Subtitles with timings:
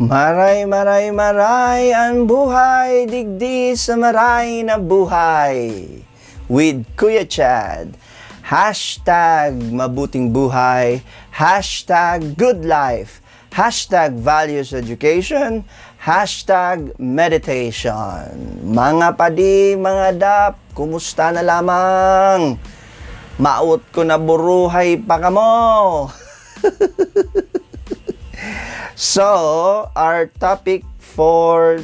[0.00, 5.84] Maray, maray, maray ang buhay, digdi sa maray na buhay.
[6.48, 8.00] With Kuya Chad.
[8.40, 11.04] Hashtag mabuting buhay.
[11.36, 13.20] Hashtag good life.
[13.52, 15.68] Hashtag values education.
[16.00, 18.56] Hashtag meditation.
[18.72, 22.56] Mga padi, mga dap, kumusta na lamang?
[23.36, 26.08] Maot ko na buruhay pa kamo.
[28.98, 31.78] So, our topic for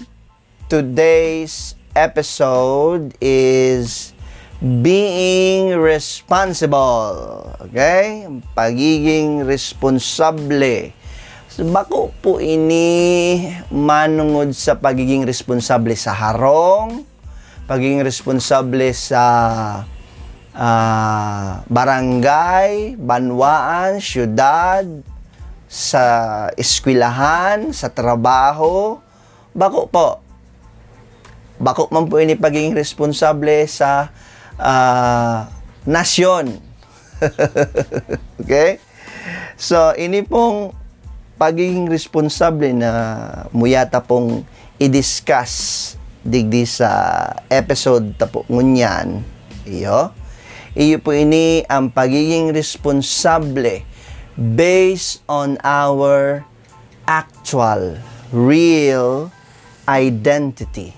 [0.67, 4.13] today's episode is
[4.59, 7.55] being responsible.
[7.71, 8.27] Okay?
[8.59, 10.93] Pagiging responsable.
[11.47, 17.07] So, bako po ini manungod sa pagiging responsable sa harong,
[17.65, 19.25] pagiging responsable sa
[20.53, 24.85] uh, barangay, banwaan, syudad,
[25.67, 26.05] sa
[26.55, 29.03] eskwelahan, sa trabaho,
[29.51, 30.09] bako po.
[31.59, 34.15] Bako man po ini pagiging responsable sa
[34.61, 35.49] uh,
[35.87, 36.63] nasyon.
[38.43, 38.79] okay?
[39.57, 40.77] So, ini pong
[41.41, 42.91] pagiging responsable na
[43.53, 44.45] muyata pong
[44.77, 45.95] i-discuss
[46.27, 46.91] digdi sa
[47.49, 49.25] episode tapo ngunyan.
[49.65, 50.13] Iyo.
[50.77, 53.96] Iyo po ini ang pagiging responsable
[54.37, 56.45] based on our
[57.09, 57.97] actual,
[58.29, 59.33] real
[59.89, 60.93] identity.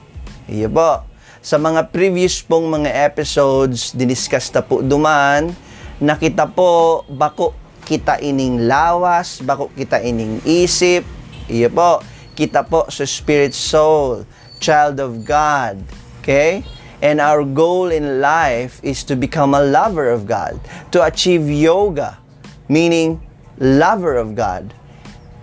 [0.51, 1.07] Iyo po.
[1.39, 5.55] Sa mga previous pong mga episodes, diniscuss na po duman,
[6.03, 7.55] nakita po, bako
[7.87, 11.07] kita ining lawas, bako kita ining isip,
[11.47, 12.03] iyo po,
[12.35, 14.27] kita po sa spirit soul,
[14.59, 15.79] child of God.
[16.21, 16.67] Okay?
[16.99, 20.59] And our goal in life is to become a lover of God,
[20.91, 22.19] to achieve yoga,
[22.67, 23.23] meaning
[23.59, 24.73] lover of God.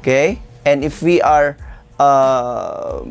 [0.01, 0.41] Okay?
[0.65, 1.57] And if we are
[1.99, 3.05] uh,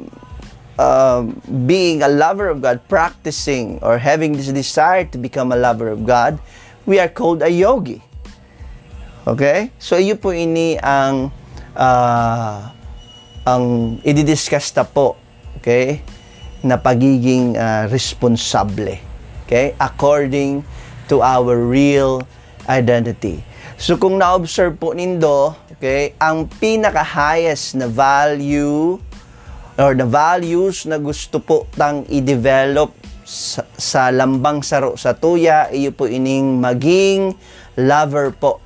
[0.78, 1.22] uh,
[1.66, 6.04] being a lover of God, practicing or having this desire to become a lover of
[6.04, 6.40] God,
[6.86, 8.02] we are called a yogi.
[9.26, 9.72] Okay?
[9.78, 11.32] So, iyo po ini ang
[11.72, 12.58] uh,
[13.44, 13.64] ang
[14.04, 15.16] i-discuss ta po.
[15.60, 16.00] Okay?
[16.64, 19.00] Na pagiging uh, responsable.
[19.44, 19.72] Okay?
[19.80, 20.64] According
[21.08, 22.24] to our real
[22.68, 23.44] identity.
[23.74, 28.96] So kung na-observe po nindo, okay, ang pinaka-highest na value
[29.74, 32.94] or the values na gusto po tang i-develop
[33.26, 37.34] sa, sa lambang saro sa tuya, iyo po ining maging
[37.74, 38.62] lover po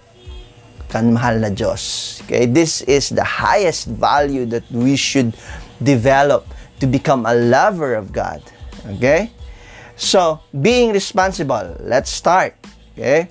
[0.89, 2.17] kan mahal na Diyos.
[2.25, 5.37] Okay, this is the highest value that we should
[5.85, 6.49] develop
[6.81, 8.41] to become a lover of God.
[8.97, 9.31] Okay?
[9.97, 11.77] So, being responsible.
[11.83, 12.55] Let's start.
[12.95, 13.29] Okay?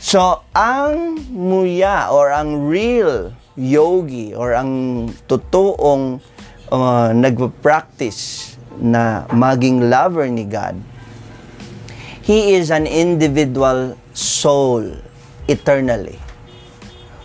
[0.00, 6.24] So, ang muya or ang real yogi or ang totoong
[6.72, 10.80] uh, nagpa-practice na maging lover ni God,
[12.24, 14.88] he is an individual soul
[15.52, 16.16] eternally.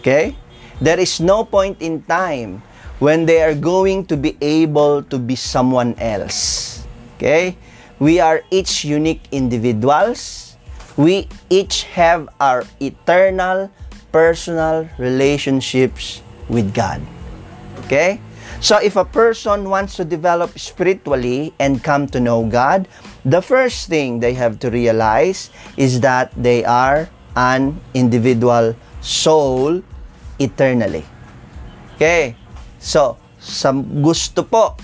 [0.04, 0.36] Okay?
[0.84, 2.60] There is no point in time
[3.00, 6.84] when they are going to be able to be someone else.
[7.16, 7.56] Okay?
[8.04, 10.45] We are each unique individuals
[10.98, 13.72] we each have our eternal
[14.12, 17.02] personal relationships with God.
[17.86, 18.20] Okay?
[18.62, 22.88] So if a person wants to develop spiritually and come to know God,
[23.26, 29.84] the first thing they have to realize is that they are an individual soul
[30.40, 31.04] eternally.
[31.96, 32.36] Okay?
[32.80, 34.80] So, sa gusto po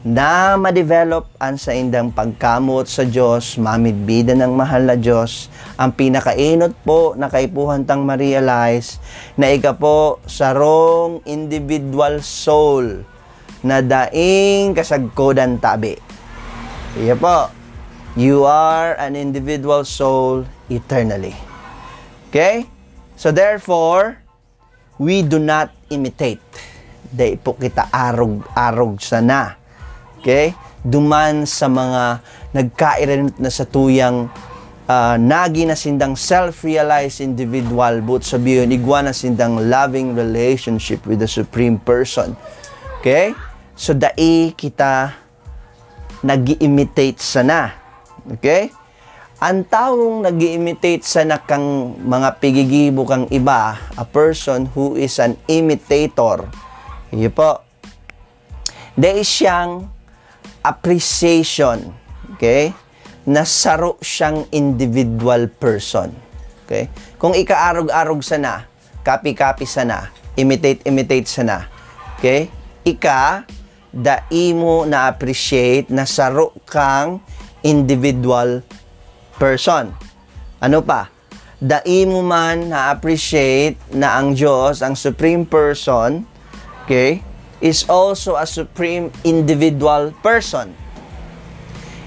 [0.00, 6.72] na ma-develop ang sa indang pagkamot sa Diyos, mamidbida ng mahal na Diyos, ang pinakainot
[6.88, 8.96] po na kaipuhan tang ma-realize
[9.36, 13.04] na ika po sa wrong individual soul
[13.60, 16.00] na daing kasagkodan tabi.
[16.96, 17.52] Iya po.
[18.16, 21.36] You are an individual soul eternally.
[22.32, 22.64] Okay?
[23.20, 24.16] So therefore,
[24.96, 26.40] we do not imitate.
[27.12, 29.59] Dahil po kita arog-arog sana
[30.20, 30.52] Okay?
[30.84, 32.20] Duman sa mga
[32.52, 34.28] nagkairanot na sa tuyang
[34.84, 41.30] uh, nagi na sindang self-realized individual but sabihin igwa na sindang loving relationship with the
[41.30, 42.36] supreme person.
[43.00, 43.32] Okay?
[43.72, 45.16] So dai kita
[46.20, 47.72] nag-imitate sana.
[48.36, 48.68] Okay?
[49.40, 55.32] Ang taong nag imitate sana kang mga pigigibo kang iba, a person who is an
[55.48, 56.44] imitator.
[57.08, 57.64] Iyo po.
[59.00, 59.88] Dahil siyang
[60.64, 61.92] appreciation.
[62.36, 62.72] Okay?
[63.28, 66.12] Nasaro siyang individual person.
[66.64, 66.88] Okay?
[67.20, 68.64] Kung ikaarog-arog sana,
[69.04, 71.68] copy-copy sana, imitate-imitate sana,
[72.16, 72.48] okay?
[72.84, 73.44] ika
[73.92, 77.20] da imo na appreciate na saro kang
[77.60, 78.62] individual
[79.36, 79.92] person.
[80.62, 81.10] Ano pa?
[81.60, 86.24] Da imo man na appreciate na ang Diyos, ang supreme person,
[86.84, 87.20] okay,
[87.60, 90.72] is also a supreme individual person.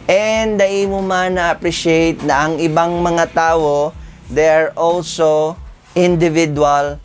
[0.09, 3.95] And da imo man na appreciate na ang ibang mga tao,
[4.27, 5.55] they're also
[5.95, 6.99] individual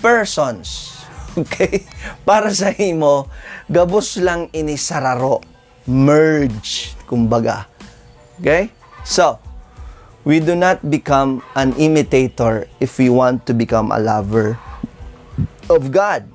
[0.00, 0.96] persons.
[1.30, 1.86] Okay?
[2.26, 3.30] Para sa imo,
[3.70, 5.38] gabos lang ini sararo.
[5.86, 7.70] Merge, kumbaga.
[8.42, 8.74] Okay?
[9.06, 9.38] So,
[10.26, 14.58] we do not become an imitator if we want to become a lover
[15.70, 16.26] of God.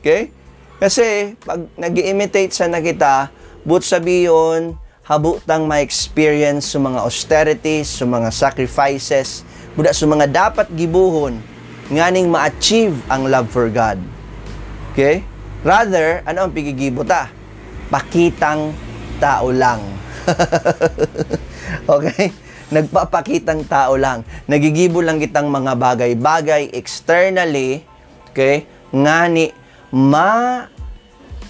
[0.00, 0.32] Okay?
[0.78, 3.34] Kasi, pag nag imitate sa na kita,
[3.66, 9.42] but sabiyon, habutang ma-experience sa mga austerities, sa mga sacrifices,
[9.74, 11.42] buda sa mga dapat gibuhon,
[11.90, 13.98] nganing ma-achieve ang love for God.
[14.94, 15.26] Okay?
[15.66, 17.26] Rather, ano ang pigigibo ta?
[17.90, 18.70] Pakitang
[19.18, 19.82] tao lang.
[21.90, 22.30] okay?
[22.70, 24.22] Nagpapakitang tao lang.
[24.46, 27.82] Nagigibo lang kitang mga bagay-bagay externally,
[28.30, 28.68] okay?
[28.94, 29.57] Ngani
[29.92, 30.66] ma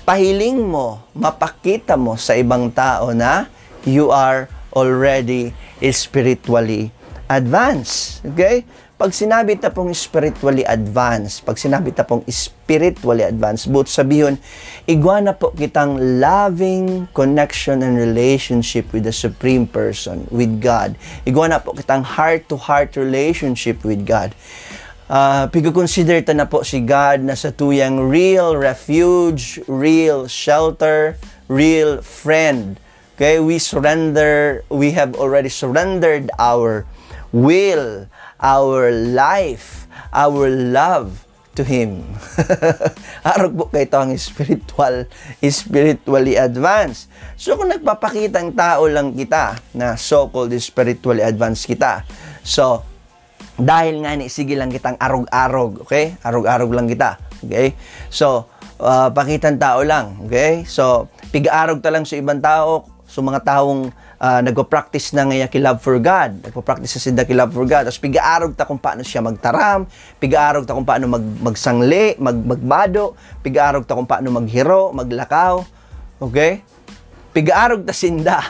[0.06, 3.50] pahiling mo, mapakita mo sa ibang tao na
[3.84, 5.52] you are already
[5.92, 6.90] spiritually
[7.28, 8.24] advanced.
[8.24, 8.64] Okay?
[8.98, 14.34] Pag sinabi ta spiritually advanced, pag sinabi ta spiritually advanced, but sabihin,
[14.90, 20.98] igwana po kitang loving connection and relationship with the Supreme Person, with God.
[21.22, 24.34] Igwana po kitang heart-to-heart relationship with God.
[25.08, 31.16] Uh, Pigo-consider ta na po si God na sa tuyang real refuge, real shelter,
[31.48, 32.76] real friend.
[33.16, 36.84] Okay, we surrender, we have already surrendered our
[37.32, 38.04] will,
[38.36, 41.24] our life, our love
[41.56, 42.04] to Him.
[43.32, 45.08] Arog po kayo ang spiritual,
[45.40, 47.08] spiritually advanced.
[47.40, 52.04] So kung nagpapakitang tao lang kita na so-called spiritually advanced kita,
[52.44, 52.84] so
[53.58, 56.14] dahil nga ni sige lang kitang arog-arog, okay?
[56.22, 57.74] Arog-arog lang kita, okay?
[58.06, 58.46] So,
[58.78, 60.62] uh, pakitang tao lang, okay?
[60.64, 63.88] So, piga-arog ta lang sa ibang tao, sa mga taong
[64.20, 66.44] uh, nagpo-practice na ngaya ki love for God.
[66.44, 67.88] Nagpo-practice sinda ki love for God.
[67.88, 69.88] Tapos pigaarog ta kung paano siya magtaram,
[70.20, 75.64] pigaarog ta kung paano mag magsangli, mag magbado, pigaarog ta kung paano maghiro, maglakaw.
[76.20, 76.60] Okay?
[77.32, 78.44] Pigaarog ta sinda.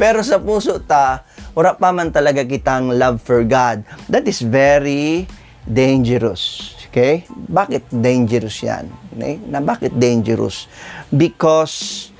[0.00, 1.24] Pero sa puso ta,
[1.56, 3.88] wala pa man talaga kitang love for God.
[4.12, 5.24] That is very
[5.64, 6.76] dangerous.
[6.92, 7.24] Okay?
[7.32, 8.92] Bakit dangerous yan?
[9.16, 9.40] Okay?
[9.48, 10.68] Na bakit dangerous?
[11.08, 12.12] Because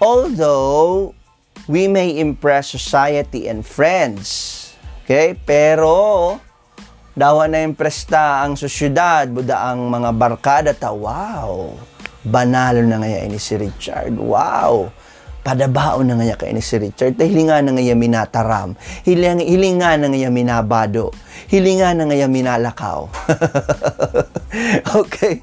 [0.00, 1.12] Although,
[1.68, 4.72] we may impress society and friends.
[5.04, 5.36] Okay?
[5.44, 6.40] Pero,
[7.12, 11.76] dawa na impress ta ang sosyudad, buda ang mga barkada ta, wow,
[12.24, 14.16] banalo na ngaya ini si Richard.
[14.16, 14.88] Wow,
[15.40, 17.16] padabao na ngaya kay ni si Richard.
[17.16, 18.76] Hilinga na ngaya minataram.
[19.04, 21.12] Hilinga, hilinga na ngaya minabado.
[21.48, 23.08] Hilinga na ngaya minalakaw.
[25.00, 25.42] okay?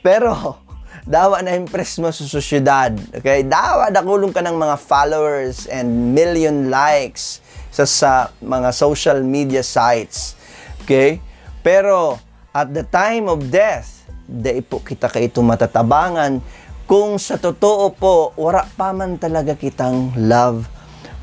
[0.00, 0.62] Pero,
[1.02, 2.94] dawa na impress mo sa sosyedad.
[3.10, 3.42] Okay?
[3.42, 7.42] Dawa nakulong ka ng mga followers and million likes
[7.74, 10.38] sa, sa mga social media sites.
[10.86, 11.18] Okay?
[11.66, 12.18] Pero
[12.54, 16.40] at the time of death, dahil po kita kay matatabangan
[16.86, 20.66] kung sa totoo po, wala pa man talaga kitang love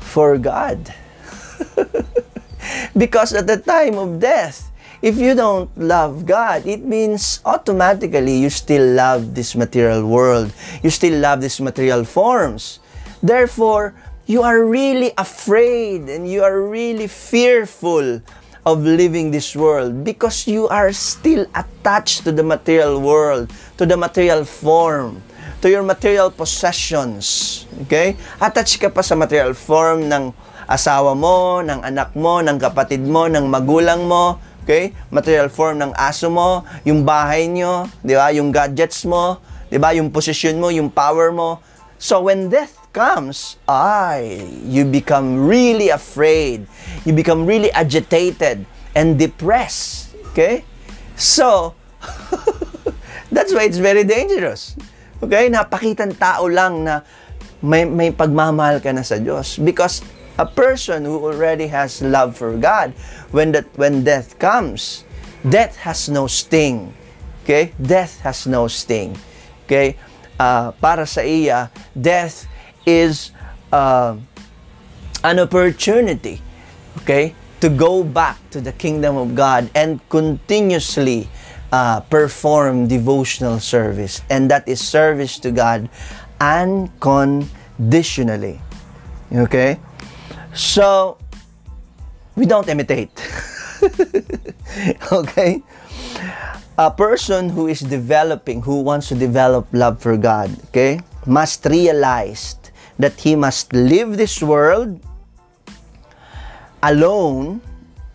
[0.00, 0.90] for God.
[3.00, 8.52] Because at the time of death, If you don't love God, it means automatically you
[8.52, 10.52] still love this material world.
[10.84, 12.84] You still love these material forms.
[13.24, 13.96] Therefore,
[14.28, 18.20] you are really afraid and you are really fearful
[18.66, 23.96] of living this world because you are still attached to the material world, to the
[23.96, 25.22] material form,
[25.60, 27.64] to your material possessions.
[27.86, 28.16] Okay?
[28.40, 30.32] Attached ka pa sa material form ng
[30.64, 34.40] asawa mo, ng anak mo, ng kapatid mo, ng magulang mo,
[34.70, 34.92] Okay?
[35.10, 38.30] Material form ng aso mo, yung bahay nyo, di ba?
[38.30, 39.90] Yung gadgets mo, di ba?
[39.96, 41.58] Yung position mo, yung power mo.
[41.98, 46.70] So when death comes, ay, you become really afraid.
[47.02, 48.62] You become really agitated
[48.94, 50.14] and depressed.
[50.32, 50.62] Okay?
[51.16, 51.74] So,
[53.34, 54.76] that's why it's very dangerous.
[55.20, 55.52] Okay?
[55.52, 57.04] Napakitan tao lang na
[57.60, 59.60] may, may pagmamahal ka na sa Diyos.
[59.60, 60.00] Because
[60.40, 62.96] a person who already has love for God,
[63.30, 65.04] when that when death comes,
[65.44, 66.92] death has no sting.
[67.44, 67.76] Okay?
[67.76, 69.16] Death has no sting.
[69.68, 70.00] Okay?
[70.40, 72.48] Uh, para sa iya, death
[72.88, 73.36] is
[73.72, 74.16] uh,
[75.22, 76.40] an opportunity,
[77.04, 81.28] okay, to go back to the kingdom of God and continuously
[81.72, 85.88] uh, perform devotional service, and that is service to God
[86.40, 88.60] unconditionally.
[89.32, 89.78] Okay?
[90.52, 91.18] So,
[92.34, 93.12] we don't imitate.
[95.12, 95.62] okay?
[96.78, 102.56] A person who is developing, who wants to develop love for God, okay, must realize
[102.98, 104.98] that he must leave this world
[106.82, 107.60] alone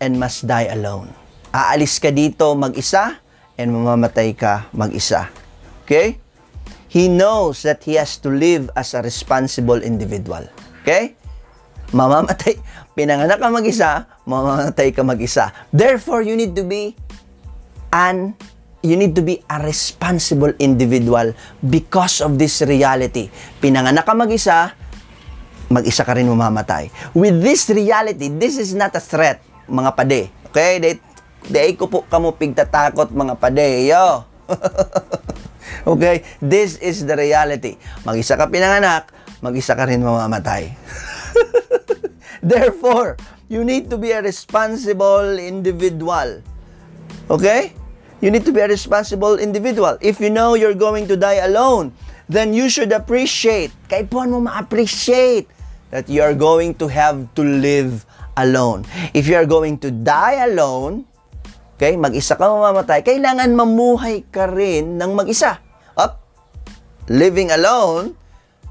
[0.00, 1.14] and must die alone.
[1.54, 3.14] Aalis ka dito mag-isa
[3.56, 5.28] and mamamatay ka mag-isa.
[5.84, 6.20] Okay?
[6.92, 10.44] He knows that he has to live as a responsible individual.
[10.84, 11.16] Okay?
[11.92, 12.56] Mamamatay.
[12.96, 15.52] Pinanganak ka mag-isa, mamamatay ka mag-isa.
[15.68, 16.96] Therefore, you need to be
[17.92, 18.32] an
[18.86, 21.34] you need to be a responsible individual
[21.66, 23.26] because of this reality.
[23.58, 24.70] Pinanganak ka mag-isa,
[25.68, 26.88] mag-isa ka rin mamamatay.
[27.10, 30.20] With this reality, this is not a threat, mga pade.
[30.54, 30.78] Okay?
[30.78, 30.94] Day,
[31.50, 33.86] day ko po kamo pigtatakot, mga pade.
[33.86, 34.26] Yo!
[35.90, 36.22] okay?
[36.42, 37.78] This is the reality.
[38.02, 39.10] Mag-isa ka pinanganak,
[39.42, 40.74] mag-isa ka rin mamamatay.
[42.42, 46.42] Therefore, you need to be a responsible individual.
[47.30, 47.74] Okay?
[48.20, 49.98] You need to be a responsible individual.
[50.00, 51.92] If you know you're going to die alone,
[52.28, 55.46] then you should appreciate, kaipuan mo ma-appreciate
[55.90, 58.02] that you are going to have to live
[58.36, 58.84] alone.
[59.14, 61.06] If you are going to die alone,
[61.76, 65.60] okay, mag-isa ka mamamatay, kailangan mamuhay ka rin ng mag-isa.
[65.92, 66.24] Up.
[67.12, 68.16] Living alone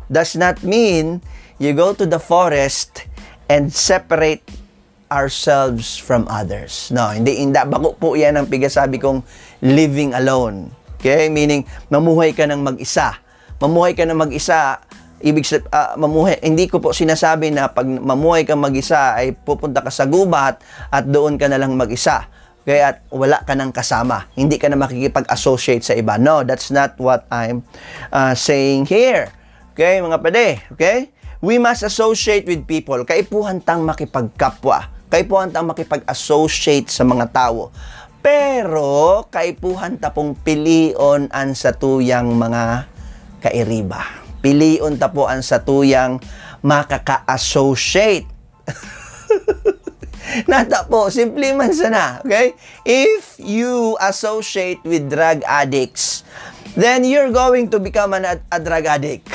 [0.09, 1.21] does not mean
[1.62, 3.05] you go to the forest
[3.45, 4.43] and separate
[5.13, 6.89] ourselves from others.
[6.89, 7.62] No, hindi, hindi.
[7.62, 9.21] Bako po yan ang pigasabi kong
[9.62, 10.74] living alone.
[10.97, 11.29] Okay?
[11.29, 13.13] Meaning, mamuhay ka ng mag-isa.
[13.62, 14.81] Mamuhay ka ng mag-isa,
[15.21, 19.79] ibig sabihin, uh, mamuhay, hindi ko po sinasabi na pag mamuhay ka mag-isa ay pupunta
[19.79, 20.59] ka sa gubat
[20.89, 22.27] at doon ka na lang mag-isa.
[22.65, 24.25] Okay, at wala ka ng kasama.
[24.34, 26.17] Hindi ka na makikipag-associate sa iba.
[26.17, 27.62] No, that's not what I'm
[28.10, 29.29] uh, saying here.
[29.77, 30.65] Okay, mga pade.
[30.74, 31.13] Okay?
[31.45, 33.05] We must associate with people.
[33.05, 37.72] Kaipuhan tang makipagkapwa kaipuhan ta makipag-associate sa mga tao.
[38.19, 42.89] Pero, kaipuhan ta pong pilion ang satuyang mga
[43.39, 44.01] kairiba.
[44.43, 46.19] Pilion ta po ang satuyang
[46.65, 48.27] makaka-associate.
[50.51, 52.58] Nata po, simple man sana, okay?
[52.84, 56.25] If you associate with drug addicts,
[56.74, 59.29] then you're going to become an, a drug addict.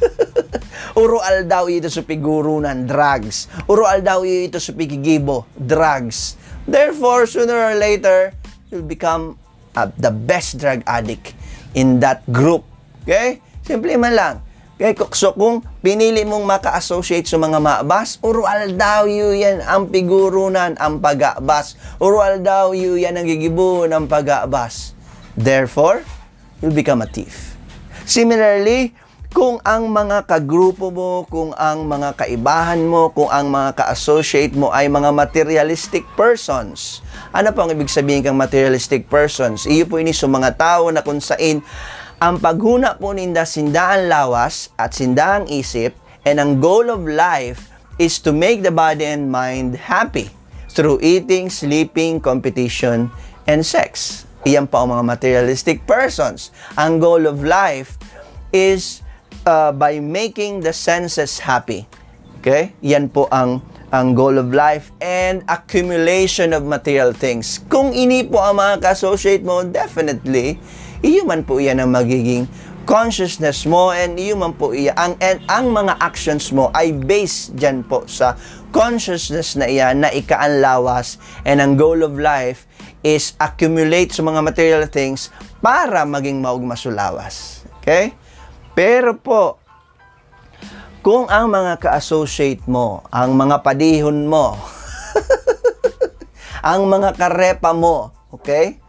[1.00, 3.46] Urual daw ito sa pigurunan, drugs.
[3.70, 6.34] Urual daw ito sa pigigibo, drugs.
[6.66, 8.34] Therefore, sooner or later,
[8.70, 9.38] you'll become
[9.74, 11.34] uh, the best drug addict
[11.74, 12.66] in that group.
[13.06, 13.42] Okay?
[13.66, 14.34] Simple man lang.
[14.80, 20.72] Okay, so kung pinili mong maka-associate sa mga maabas, urual daw yu yan ang pigurunan,
[20.80, 21.76] ang pag-aabas.
[22.00, 24.96] Urual daw yu yan ang gigibo ng pag-aabas.
[25.36, 26.00] Therefore,
[26.64, 27.60] you'll become a thief.
[28.08, 28.96] Similarly,
[29.36, 34.72] kung ang mga kagrupo mo, kung ang mga kaibahan mo, kung ang mga ka-associate mo
[34.72, 37.04] ay mga materialistic persons.
[37.36, 39.68] Ano po ang ibig sabihin kang materialistic persons?
[39.68, 41.60] Iyo po ini sa mga tao na kung sain
[42.20, 45.96] ang paghuna po ninda sindaan lawas at sindaang isip
[46.28, 50.28] and ang goal of life is to make the body and mind happy
[50.68, 53.08] through eating, sleeping, competition,
[53.48, 54.24] and sex.
[54.44, 56.52] Iyan po ang mga materialistic persons.
[56.76, 57.96] Ang goal of life
[58.52, 59.00] is
[59.48, 61.88] uh, by making the senses happy.
[62.44, 62.76] Okay?
[62.84, 67.64] Yan po ang ang goal of life and accumulation of material things.
[67.66, 70.60] Kung ini po ang mga ka-associate mo, definitely,
[71.00, 72.44] iyo man po yan ang magiging
[72.88, 77.56] consciousness mo and iyo man po iya ang and ang mga actions mo ay based
[77.56, 78.36] diyan po sa
[78.70, 84.84] consciousness na iyan na ikaanlawas and ang goal of life is accumulate sa mga material
[84.88, 85.32] things
[85.64, 87.64] para maging maugmasulawas.
[87.80, 88.12] Okay?
[88.76, 89.56] Pero po,
[91.00, 94.52] kung ang mga ka-associate mo, ang mga padihon mo,
[96.70, 98.79] ang mga karepa mo, okay?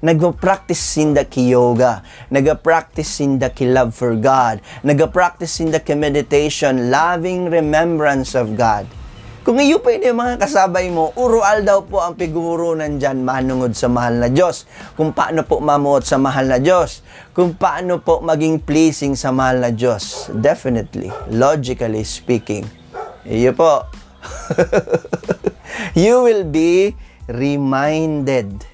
[0.00, 2.00] Nagpa-practice in the yoga,
[2.32, 8.88] nagpa-practice in the love for God, nagpa-practice in the meditation, loving remembrance of God.
[9.40, 13.88] Kung iyo pa yung mga kasabay mo, urual daw po ang pigurunan dyan manungod sa
[13.88, 14.68] mahal na Diyos.
[14.96, 17.00] Kung paano po mamuot sa mahal na Diyos.
[17.36, 20.28] Kung paano po maging pleasing sa mahal na Diyos.
[20.32, 22.68] Definitely, logically speaking.
[23.24, 23.88] Iyo po.
[26.04, 26.92] you will be
[27.28, 28.69] reminded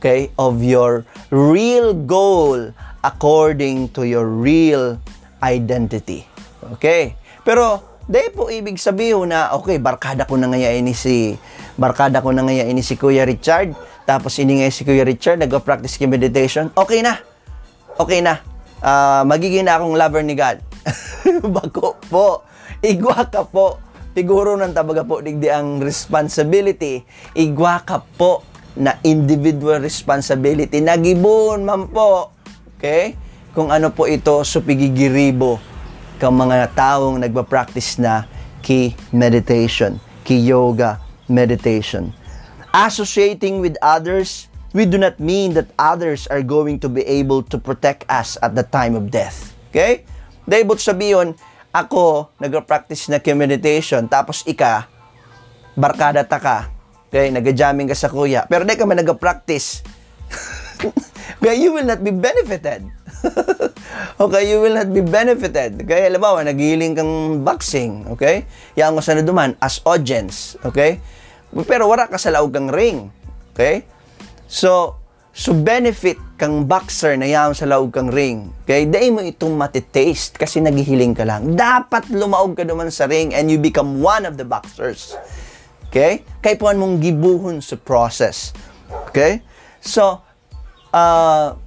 [0.00, 2.72] okay, of your real goal
[3.04, 4.96] according to your real
[5.44, 6.24] identity.
[6.80, 7.12] Okay?
[7.44, 11.38] Pero Di po ibig sabihin na, okay, barkada ko na ngayon ini si,
[11.78, 13.70] barkada ko na ngayon ini si Kuya Richard,
[14.10, 16.66] Tapos iningay si Kuya Richard, nag-practice ki meditation.
[16.74, 17.22] Okay na.
[17.94, 18.42] Okay na.
[18.82, 20.58] Ah, magiging na akong lover ni God.
[21.54, 22.42] Bako po.
[22.82, 23.78] Igwa ka po.
[24.10, 27.06] Siguro nang tabaga po digdi ang responsibility.
[27.38, 28.42] Igwa ka po
[28.78, 30.78] na individual responsibility.
[30.78, 32.30] Nagibon man po.
[32.78, 33.18] Okay?
[33.50, 35.58] Kung ano po ito, supigigiribo
[36.20, 38.28] kang mga taong nagpa-practice na
[38.60, 42.12] ki meditation, ki yoga meditation.
[42.70, 47.58] Associating with others, we do not mean that others are going to be able to
[47.58, 49.50] protect us at the time of death.
[49.72, 50.06] Okay?
[50.46, 51.34] Dahil sabihin,
[51.74, 54.86] ako, nag-practice na meditation, tapos ika,
[55.74, 56.79] barkada ta ka,
[57.10, 59.82] okay, nag-jamming ka sa kuya, pero di ka man nag-practice,
[61.40, 62.86] okay, you will not be benefited.
[64.22, 65.84] okay, you will not be benefited.
[65.84, 68.48] Okay, alam mo, naghiling kang boxing, okay?
[68.78, 71.02] Yang mo sa duman as audience, okay?
[71.66, 73.10] Pero wala ka sa laog kang ring,
[73.52, 73.84] okay?
[74.48, 74.96] So,
[75.30, 78.50] so benefit kang boxer na yaman sa laog kang ring.
[78.64, 78.88] Okay?
[78.88, 81.54] Dahil mo itong matitaste kasi naghihiling ka lang.
[81.54, 85.14] Dapat lumaog ka naman sa ring and you become one of the boxers.
[85.90, 86.22] Okay?
[86.38, 88.54] Kaya po mong gibuhon sa process.
[89.10, 89.42] Okay?
[89.82, 90.22] So,
[90.94, 91.58] uh,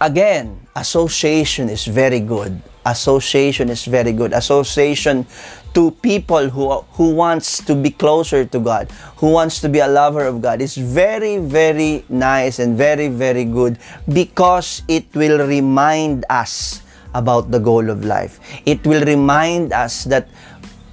[0.00, 2.56] again, association is very good.
[2.88, 4.32] Association is very good.
[4.32, 5.28] Association
[5.76, 8.88] to people who who wants to be closer to God,
[9.20, 13.44] who wants to be a lover of God is very very nice and very very
[13.44, 13.76] good
[14.08, 16.82] because it will remind us
[17.14, 18.40] about the goal of life.
[18.66, 20.26] It will remind us that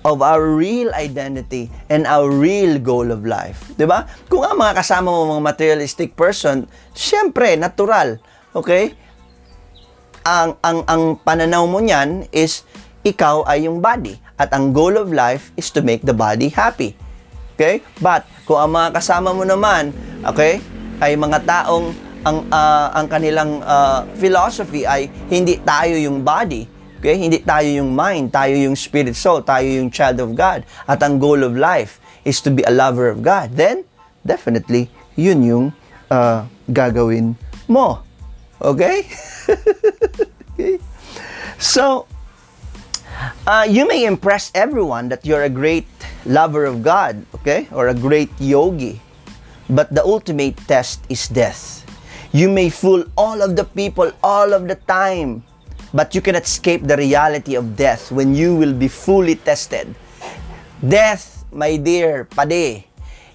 [0.07, 3.75] of our real identity and our real goal of life.
[3.75, 4.07] ba?
[4.31, 6.63] Kung ang mga kasama mo mga materialistic person,
[6.95, 8.15] syempre natural,
[8.55, 8.95] okay?
[10.23, 12.63] Ang ang ang pananaw mo niyan is
[13.03, 16.95] ikaw ay yung body at ang goal of life is to make the body happy.
[17.57, 17.83] Okay?
[17.99, 19.91] But kung ang mga kasama mo naman,
[20.23, 20.63] okay,
[21.03, 21.91] ay mga taong
[22.27, 26.76] ang uh, ang kanilang uh, philosophy ay hindi tayo yung body,
[27.07, 27.15] okay?
[27.15, 30.67] Hindi tayo yung mind, tayo yung spirit soul, tayo yung child of God.
[30.83, 33.55] At ang goal of life is to be a lover of God.
[33.55, 33.87] Then
[34.27, 35.65] definitely yun yung
[36.11, 37.39] uh, gagawin
[37.71, 38.03] mo.
[38.59, 39.07] Okay?
[40.51, 40.83] okay?
[41.55, 42.11] So,
[43.47, 45.87] uh, you may impress everyone that you're a great
[46.27, 47.71] lover of God, okay?
[47.71, 48.99] Or a great yogi.
[49.71, 51.87] But the ultimate test is death.
[52.35, 55.47] You may fool all of the people all of the time,
[55.93, 59.91] but you cannot escape the reality of death when you will be fully tested.
[60.83, 62.85] Death, my dear pade,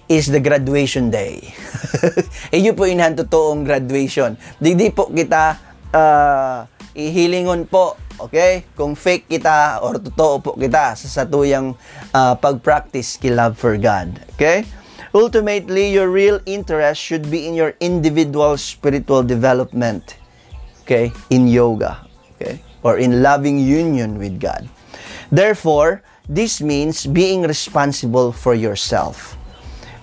[0.09, 1.53] is the graduation day.
[2.55, 4.35] Iyo po inahan totoong graduation.
[4.59, 5.57] Di, di po kita
[5.95, 8.69] uh, ihilingon po Okay?
[8.77, 11.73] Kung fake kita or totoo po kita sa satuyang
[12.13, 14.21] uh, pag-practice ki love for God.
[14.37, 14.67] Okay?
[15.13, 20.17] Ultimately, your real interest should be in your individual spiritual development.
[20.85, 21.13] Okay?
[21.29, 22.02] In yoga.
[22.83, 24.67] Or in loving union with God.
[25.31, 29.35] Therefore, this means being responsible for yourself.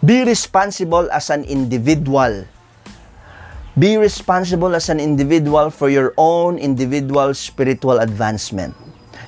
[0.04, 2.48] Be responsible as an individual
[3.78, 8.74] Be responsible as an individual for your own individual spiritual advancement.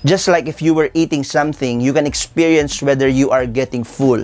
[0.04, 4.18] Just like if you were eating something, you can experience whether you are getting full.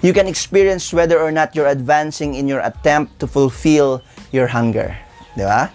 [0.00, 4.00] You can experience whether or not you're advancing in your attempt to fulfill
[4.32, 4.96] your hunger.
[5.36, 5.68] Di ba?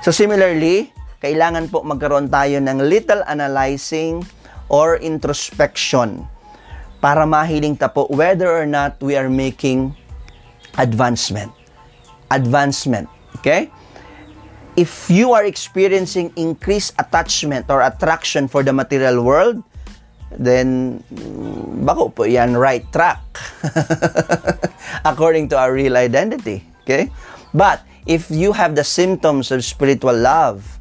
[0.00, 4.22] So similarly, kailangan po magkaroon tayo ng little analyzing
[4.70, 6.26] or introspection
[6.98, 9.94] para mahiling ta po whether or not we are making
[10.78, 11.50] advancement
[12.30, 13.08] advancement.
[13.40, 13.70] Okay?
[14.76, 19.62] If you are experiencing increased attachment or attraction for the material world,
[20.30, 21.00] then
[21.82, 23.18] bako po yan right track
[25.10, 26.62] according to our real identity.
[26.84, 27.10] Okay?
[27.50, 30.77] But if you have the symptoms of spiritual love,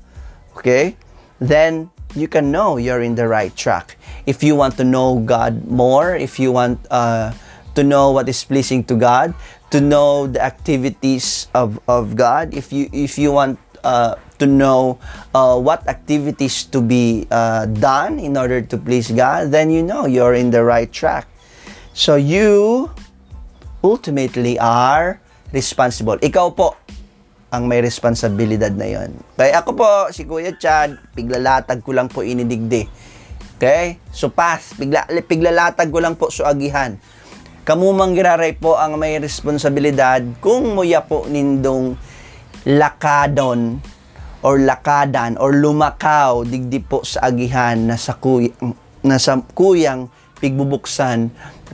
[0.57, 0.97] okay,
[1.37, 3.97] then you can know you're in the right track.
[4.25, 7.33] If you want to know God more, if you want uh,
[7.77, 9.37] to know what is pleasing to God,
[9.69, 14.97] to know the activities of, of God, if you if you want uh, to know
[15.37, 20.09] uh, what activities to be uh, done in order to please God, then you know
[20.09, 21.29] you're in the right track.
[21.93, 22.89] So you
[23.83, 25.21] ultimately are
[25.53, 26.17] responsible.
[26.19, 26.75] Ikaw po
[27.53, 29.15] ang may responsibilidad na yon.
[29.39, 32.83] Kaya ako po, si Kuya Chad, piglalatag ko lang po inidigdi.
[33.55, 34.03] Okay?
[34.11, 36.99] So path, pigla, piglalatag ko lang po suagihan
[37.67, 41.99] Kamumang giraray po ang may responsibilidad kung muya po nindong
[42.63, 43.83] lakadon
[44.39, 48.71] or lakadan or lumakaw digdi po sa agihan na sa kuyang,
[49.03, 50.07] na sa kuyang
[50.39, 51.27] pigbubuksan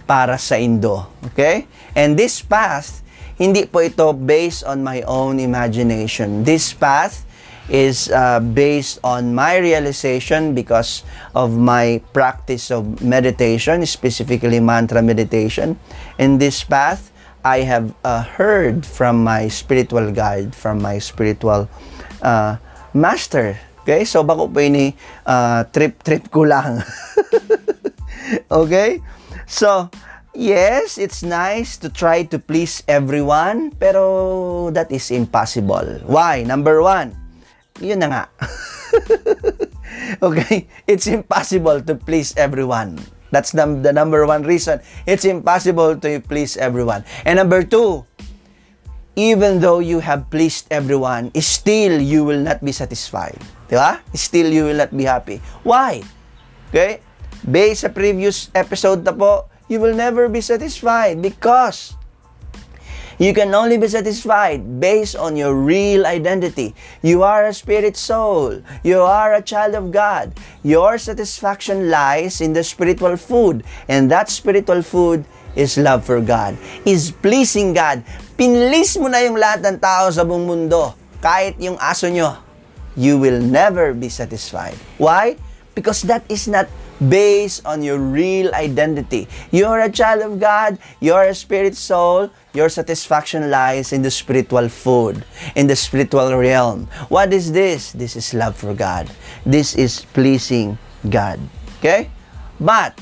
[0.09, 1.13] para sa Indo.
[1.29, 1.69] Okay?
[1.93, 3.02] And this path
[3.37, 6.45] Hindi po ito based on my own imagination.
[6.45, 7.25] This path
[7.71, 11.03] is uh, based on my realization because
[11.35, 15.79] of my practice of meditation, specifically mantra meditation.
[16.19, 17.11] In this path,
[17.43, 21.67] I have uh, heard from my spiritual guide, from my spiritual
[22.21, 22.55] uh,
[22.93, 23.59] master.
[23.83, 24.07] Okay?
[24.07, 24.95] So, bako po ini
[25.27, 26.79] uh, trip-trip ko lang.
[28.63, 29.03] okay?
[29.43, 29.91] So,
[30.33, 36.01] yes, it's nice to try to please everyone, pero that is impossible.
[36.05, 36.43] Why?
[36.43, 37.15] Number one,
[37.79, 38.23] yun na nga.
[40.25, 40.67] okay?
[40.85, 42.99] It's impossible to please everyone.
[43.33, 44.81] That's the, the number one reason.
[45.09, 47.05] It's impossible to please everyone.
[47.25, 48.05] And number two,
[49.15, 53.37] even though you have pleased everyone, still you will not be satisfied.
[53.69, 54.01] Di ba?
[54.13, 55.41] Still you will not be happy.
[55.65, 56.05] Why?
[56.69, 57.01] Okay?
[57.45, 61.97] Based sa previous episode na po, you will never be satisfied because
[63.21, 66.73] You can only be satisfied based on your real identity.
[67.05, 68.65] You are a spirit soul.
[68.81, 70.33] You are a child of God.
[70.65, 73.63] Your satisfaction lies in the spiritual food.
[73.85, 76.57] And that spiritual food is love for God.
[76.89, 78.01] Is pleasing God.
[78.33, 80.97] Pinlis mo na yung lahat ng tao sa buong mundo.
[81.21, 82.41] Kahit yung aso nyo.
[82.97, 84.75] You will never be satisfied.
[84.97, 85.37] Why?
[85.77, 86.65] Because that is not
[87.09, 89.27] based on your real identity.
[89.51, 94.69] You're a child of God, you're a spirit soul, your satisfaction lies in the spiritual
[94.69, 96.87] food, in the spiritual realm.
[97.09, 97.91] What is this?
[97.91, 99.09] This is love for God.
[99.45, 100.77] This is pleasing
[101.09, 101.39] God.
[101.79, 102.09] Okay?
[102.59, 102.99] But,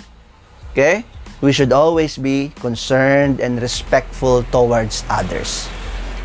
[0.71, 1.05] okay,
[1.41, 5.67] we should always be concerned and respectful towards others.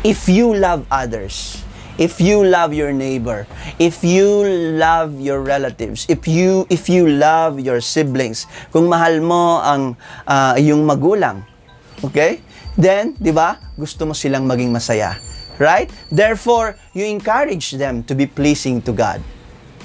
[0.03, 1.63] If you love others,
[1.97, 3.45] if you love your neighbor,
[3.81, 4.45] if you
[4.77, 9.97] love your relatives, if you if you love your siblings, kung mahal mo ang
[10.29, 11.43] uh, yung magulang,
[12.05, 12.41] okay?
[12.77, 13.57] Then, 'di ba?
[13.73, 15.17] Gusto mo silang maging masaya.
[15.57, 15.89] Right?
[16.13, 19.25] Therefore, you encourage them to be pleasing to God.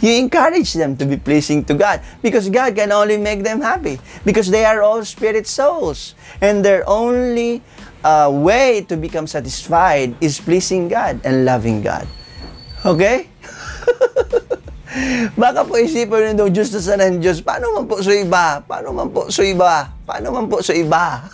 [0.03, 4.03] You encourage them to be pleasing to God because God can only make them happy
[4.27, 7.63] because they are all spirit souls and their only
[8.05, 12.07] uh, way to become satisfied is pleasing God and loving God.
[12.85, 13.31] Okay?
[15.41, 18.61] Baka po isipin nyo, Diyos na sana ng Diyos, paano man po sa iba?
[18.61, 19.89] Paano man po sa iba?
[20.05, 21.25] Paano man po sa iba?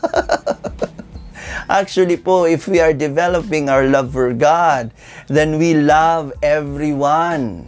[1.69, 4.95] Actually po, if we are developing our love for God,
[5.27, 7.67] then we love everyone.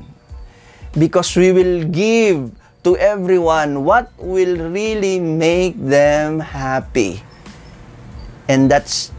[0.95, 2.55] Because we will give
[2.87, 7.21] to everyone what will really make them happy.
[8.51, 9.15] And that's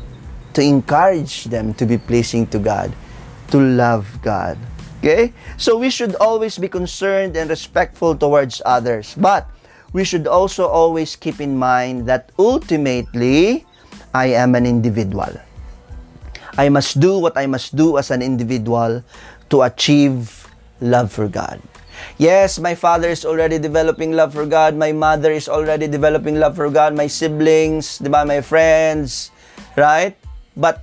[0.54, 2.92] to encourage them to be pleasing to God,
[3.56, 4.60] to love God.
[5.00, 5.32] Okay?
[5.56, 9.16] So we should always be concerned and respectful towards others.
[9.16, 9.48] But
[9.96, 13.64] we should also always keep in mind that ultimately,
[14.14, 15.32] I am an individual.
[16.60, 19.00] I must do what I must do as an individual
[19.50, 20.44] to achieve
[20.84, 21.64] love for God.
[22.18, 24.76] Yes, my father is already developing love for God.
[24.76, 26.94] My mother is already developing love for God.
[26.94, 29.30] My siblings, di ba, my friends,
[29.78, 30.18] right?
[30.58, 30.82] But,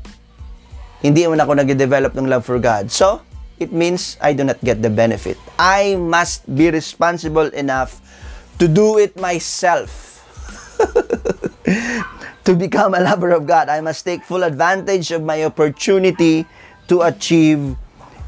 [1.02, 2.90] hindi naman ako nag-develop ng love for God.
[2.90, 3.22] So,
[3.58, 5.38] it means I do not get the benefit.
[5.58, 7.98] I must be responsible enough
[8.58, 10.22] to do it myself.
[12.46, 16.46] to become a lover of God, I must take full advantage of my opportunity
[16.86, 17.76] to achieve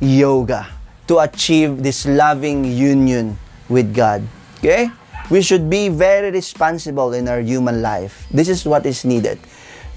[0.03, 0.80] yoga
[1.11, 3.35] to achieve this loving union
[3.67, 4.23] with God.
[4.63, 4.95] Okay?
[5.27, 8.31] We should be very responsible in our human life.
[8.31, 9.43] This is what is needed.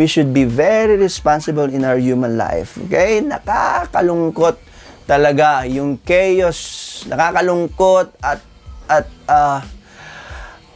[0.01, 2.81] We should be very responsible in our human life.
[2.89, 3.21] Okay?
[3.21, 4.57] Nakakalungkot
[5.05, 7.05] talaga yung chaos.
[7.05, 8.41] Nakakalungkot at
[8.89, 9.61] at uh,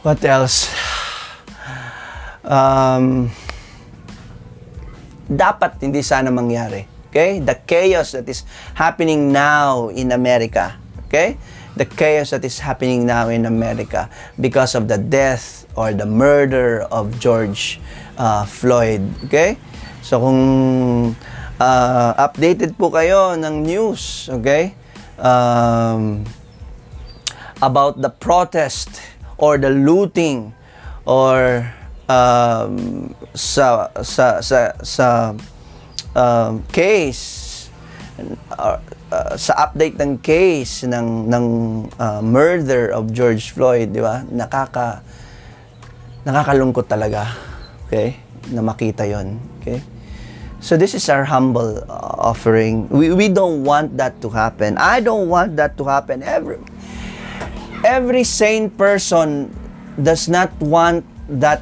[0.05, 0.69] what else?
[2.45, 3.33] Um,
[5.25, 6.96] dapat hindi sana mangyari.
[7.17, 7.41] Okay?
[7.41, 8.45] The chaos that is
[8.77, 10.77] happening now in America.
[11.09, 11.41] Okay?
[11.73, 14.05] The chaos that is happening now in America
[14.37, 17.81] because of the death or the murder of George
[18.21, 19.01] uh, Floyd.
[19.25, 19.57] Okay?
[20.05, 21.17] So kung
[21.57, 24.77] uh, updated po kayo ng news, okay?
[25.17, 26.21] Um,
[27.65, 29.01] about the protest
[29.41, 30.53] or the looting
[31.09, 31.65] or
[32.05, 35.33] um, sa sa sa sa
[36.17, 37.69] um, case
[38.57, 38.81] uh,
[39.13, 41.45] uh, sa update ng case ng ng
[42.01, 44.25] uh, murder of George Floyd, di ba?
[44.25, 45.05] Nakaka
[46.25, 47.29] nakakalungkot talaga.
[47.87, 48.17] Okay?
[48.51, 49.37] Na makita 'yon.
[49.61, 49.79] Okay?
[50.57, 52.89] So this is our humble uh, offering.
[52.89, 54.75] We we don't want that to happen.
[54.81, 56.25] I don't want that to happen.
[56.25, 56.57] Every
[57.85, 59.53] every sane person
[60.01, 61.61] does not want that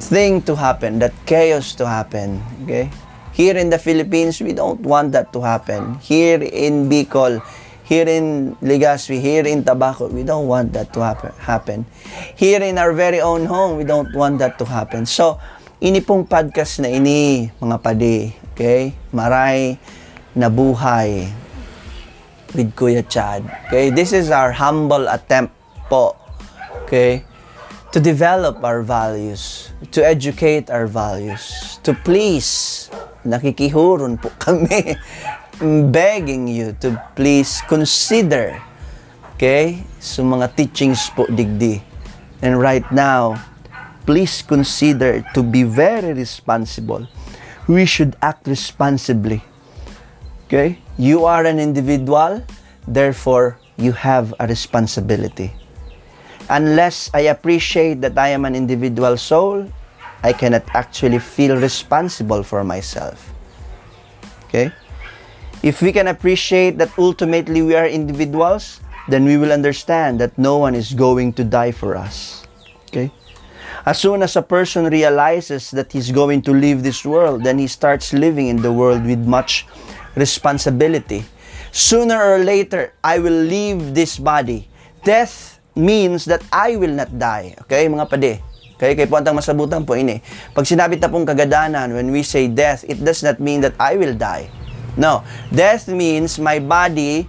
[0.00, 2.42] thing to happen, that chaos to happen.
[2.66, 2.90] Okay?
[3.40, 5.96] Here in the Philippines, we don't want that to happen.
[6.04, 7.40] Here in Bicol,
[7.88, 11.00] here in Legazpi, here in Tabaco, we don't want that to
[11.40, 11.88] happen.
[12.36, 15.08] Here in our very own home, we don't want that to happen.
[15.08, 15.40] So,
[15.80, 18.92] ini pong podcast na ini, mga padi, okay?
[19.08, 19.80] Maray
[20.36, 21.32] na buhay
[22.52, 23.40] with Kuya Chad.
[23.72, 25.56] Okay, this is our humble attempt
[25.88, 26.12] po,
[26.84, 27.24] okay,
[27.88, 32.92] to develop our values, to educate our values, to please,
[33.24, 34.96] nakikihuron po kami,
[35.92, 38.56] begging you to please consider,
[39.36, 41.84] okay, so mga teachings po digdi.
[42.40, 43.36] And right now,
[44.08, 47.04] please consider to be very responsible.
[47.68, 49.44] We should act responsibly.
[50.48, 50.80] Okay?
[50.96, 52.42] You are an individual,
[52.88, 55.52] therefore you have a responsibility.
[56.50, 59.70] Unless I appreciate that I am an individual soul,
[60.22, 63.32] I cannot actually feel responsible for myself.
[64.48, 64.72] Okay?
[65.62, 70.58] If we can appreciate that ultimately we are individuals, then we will understand that no
[70.58, 72.46] one is going to die for us.
[72.88, 73.12] Okay?
[73.86, 77.66] As soon as a person realizes that he's going to leave this world, then he
[77.66, 79.66] starts living in the world with much
[80.16, 81.24] responsibility.
[81.72, 84.68] Sooner or later, I will leave this body.
[85.04, 87.54] Death means that I will not die.
[87.62, 88.42] Okay, mga pade?
[88.80, 90.24] Okay, kay puwantang masabutan po ini.
[90.56, 94.00] Pag sinabi ta pong kagadanan, when we say death, it does not mean that I
[94.00, 94.48] will die.
[94.96, 95.20] No.
[95.52, 97.28] Death means my body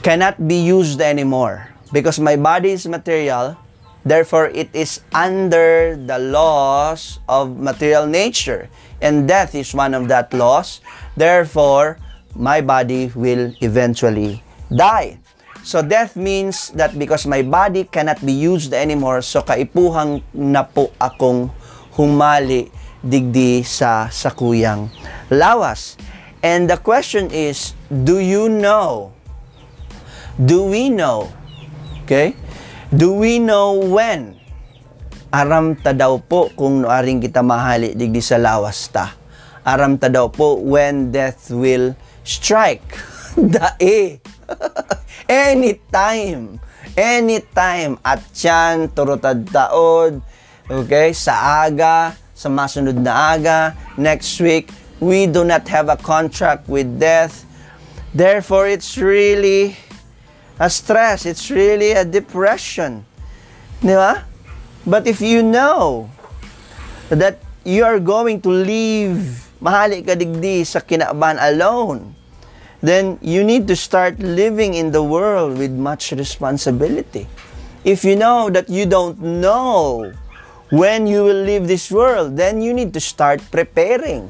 [0.00, 1.68] cannot be used anymore.
[1.92, 3.60] Because my body is material,
[4.00, 8.72] therefore it is under the laws of material nature.
[9.04, 10.80] And death is one of that laws.
[11.20, 12.00] Therefore,
[12.32, 14.40] my body will eventually
[14.72, 15.20] die.
[15.66, 20.94] So death means that because my body cannot be used anymore, so kaipuhang na po
[20.94, 21.50] akong
[21.98, 22.70] humali
[23.02, 24.86] digdi sa sakuyang
[25.26, 25.98] lawas.
[26.38, 29.10] And the question is, do you know?
[30.38, 31.34] Do we know?
[32.06, 32.38] Okay?
[32.94, 34.38] Do we know when?
[35.34, 39.18] Aram ta daw po kung noaring kita mahali digdi sa lawas ta.
[39.66, 42.86] Aram ta daw po when death will strike.
[43.34, 44.22] Dae.
[45.28, 46.60] Anytime.
[46.96, 47.98] Anytime.
[48.04, 50.22] At yan, turutad taod.
[50.66, 51.12] Okay?
[51.12, 56.98] Sa aga, sa masunod na aga, next week, we do not have a contract with
[56.98, 57.44] death.
[58.16, 59.76] Therefore, it's really
[60.58, 61.26] a stress.
[61.28, 63.04] It's really a depression.
[63.84, 64.24] Di ba?
[64.86, 66.08] But if you know
[67.12, 72.14] that you are going to leave mahali ka digdi sa kinaban alone,
[72.86, 77.26] then you need to start living in the world with much responsibility.
[77.82, 80.10] If you know that you don't know
[80.70, 84.26] when you will leave this world, then you need to start preparing.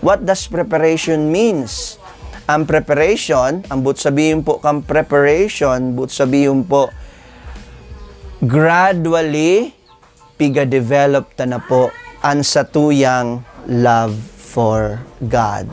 [0.00, 1.98] What does preparation means?
[2.50, 6.90] Ang preparation, ang but sabihin po kang preparation, but sabihin po,
[8.42, 9.70] gradually,
[10.34, 15.70] piga-develop ta na po ang satuyang love for God.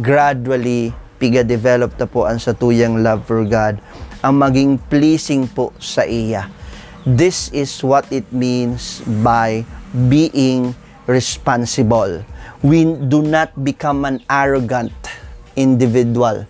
[0.00, 0.90] Gradually,
[1.22, 3.78] piga-develop na po ang satuyang love for God,
[4.26, 6.50] ang maging pleasing po sa iya.
[7.06, 9.62] This is what it means by
[10.10, 10.74] being
[11.06, 12.26] responsible.
[12.66, 14.94] We do not become an arrogant
[15.54, 16.42] individual.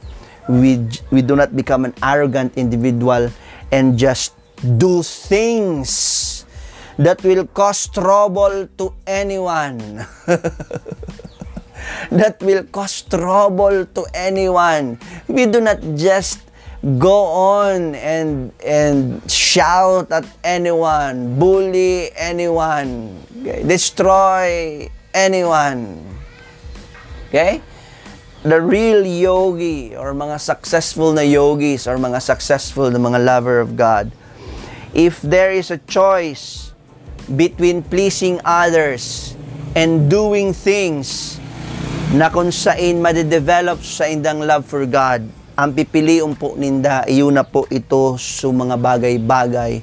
[0.48, 3.28] We, we do not become an arrogant individual
[3.68, 4.32] and just
[4.80, 6.44] do things
[6.96, 10.04] that will cause trouble to anyone.
[12.10, 14.98] that will cause trouble to anyone.
[15.28, 16.40] We do not just
[16.98, 23.62] go on and and shout at anyone, bully anyone, okay?
[23.62, 26.02] destroy anyone.
[27.28, 27.62] Okay?
[28.42, 33.78] The real yogi or mga successful na yogis or mga successful na mga lover of
[33.78, 34.10] God,
[34.90, 36.74] if there is a choice
[37.30, 39.38] between pleasing others
[39.78, 41.38] and doing things
[42.12, 45.24] na kung saan made-develop sa indang love for God,
[45.56, 49.80] ang pipiliun po ninda, iyon na po ito sa mga bagay-bagay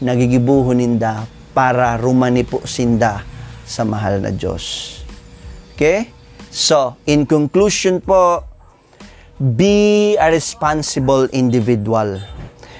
[0.00, 3.20] na gigibuhon ninda para rumani po sinda
[3.68, 4.96] sa mahal na Diyos.
[5.76, 6.08] Okay?
[6.48, 8.48] So, in conclusion po,
[9.36, 12.24] be a responsible individual.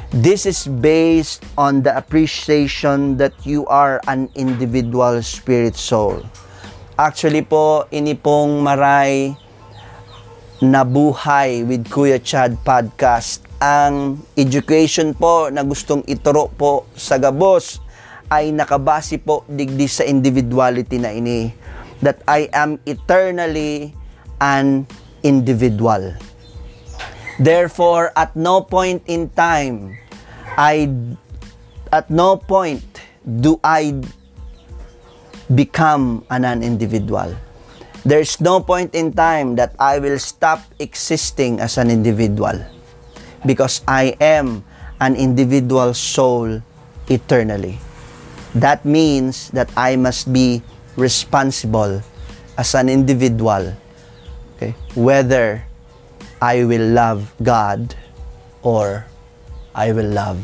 [0.09, 6.25] This is based on the appreciation that you are an individual spirit soul.
[6.97, 9.37] Actually po, ini pong maray
[10.65, 13.45] na buhay with Kuya Chad podcast.
[13.61, 17.85] Ang education po na gustong ituro po sa gabos
[18.33, 21.53] ay nakabase po digdi sa individuality na ini.
[22.03, 23.95] that I am eternally
[24.41, 24.87] an
[25.23, 26.15] individual.
[27.39, 29.97] Therefore, at no point in time,
[30.57, 30.89] I,
[31.93, 32.85] at no point
[33.25, 34.01] do I
[35.55, 37.35] become an, individual.
[38.05, 42.65] There's no point in time that I will stop existing as an individual
[43.45, 44.65] because I am
[45.01, 46.63] an individual soul
[47.09, 47.79] eternally.
[48.55, 50.63] That means that I must be
[50.97, 52.03] responsible
[52.57, 53.75] as an individual,
[54.57, 55.63] okay, whether
[56.41, 57.95] I will love God
[58.63, 59.07] or
[59.75, 60.41] I will love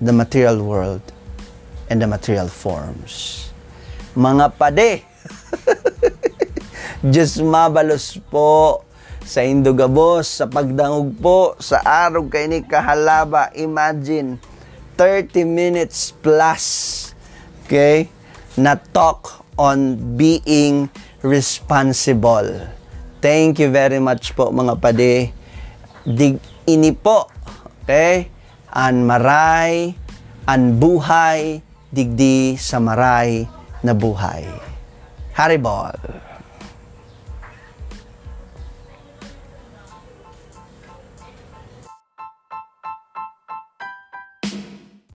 [0.00, 1.02] the material world
[1.88, 3.51] and the material forms.
[4.12, 5.00] Mga pade,
[7.00, 8.84] Diyos mabalos po
[9.24, 13.48] sa Indogabos, sa pagdangog po, sa araw kay ni Kahalaba.
[13.56, 14.36] Imagine,
[15.00, 16.64] 30 minutes plus,
[17.64, 18.12] okay,
[18.60, 20.92] na talk on being
[21.24, 22.68] responsible.
[23.24, 25.32] Thank you very much po mga pade.
[26.04, 26.36] Dig
[26.68, 27.32] ini po,
[27.80, 28.28] okay,
[28.76, 29.96] an maray,
[30.44, 34.46] an buhay, digdi sa maray na buhay.
[35.34, 35.94] Haribol.